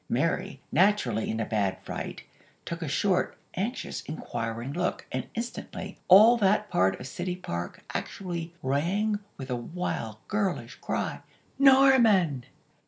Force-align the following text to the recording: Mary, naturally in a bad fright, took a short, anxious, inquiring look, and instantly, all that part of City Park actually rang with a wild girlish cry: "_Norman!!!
Mary, 0.09 0.59
naturally 0.71 1.29
in 1.29 1.39
a 1.39 1.45
bad 1.45 1.77
fright, 1.83 2.23
took 2.65 2.81
a 2.81 2.87
short, 2.87 3.37
anxious, 3.53 4.01
inquiring 4.07 4.73
look, 4.73 5.05
and 5.11 5.27
instantly, 5.35 5.95
all 6.07 6.37
that 6.37 6.71
part 6.71 6.99
of 6.99 7.05
City 7.05 7.35
Park 7.35 7.83
actually 7.93 8.51
rang 8.63 9.19
with 9.37 9.51
a 9.51 9.55
wild 9.55 10.17
girlish 10.27 10.73
cry: 10.81 11.21
"_Norman!!! 11.59 12.45